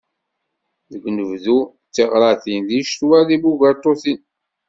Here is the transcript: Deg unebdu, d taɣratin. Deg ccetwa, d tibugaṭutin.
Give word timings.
Deg 0.91 1.03
unebdu, 1.09 1.59
d 1.67 1.69
taɣratin. 1.95 2.61
Deg 2.69 2.83
ccetwa, 2.87 3.19
d 3.27 3.27
tibugaṭutin. 3.29 4.19